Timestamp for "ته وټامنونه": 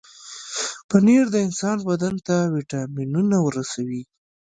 2.27-3.37